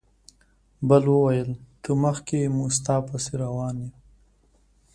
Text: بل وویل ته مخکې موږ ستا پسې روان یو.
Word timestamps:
بل 0.87 1.03
وویل 1.15 1.49
ته 1.81 1.89
مخکې 2.03 2.39
موږ 2.55 2.69
ستا 2.79 2.95
پسې 3.07 3.33
روان 3.43 3.75
یو. 3.83 3.91